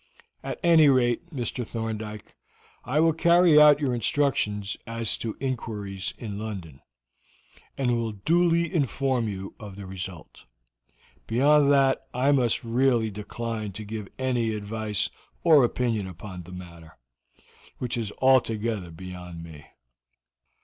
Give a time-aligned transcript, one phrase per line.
[0.41, 1.63] At any rate, Mr.
[1.63, 2.35] Thorndyke,
[2.83, 6.81] I will carry out your instructions as to inquiries in London,
[7.77, 10.45] and will duly inform you of the result;
[11.27, 15.11] beyond that I must really decline to give any advice
[15.43, 16.97] or opinion upon the matter,
[17.77, 19.67] which is altogether beyond me."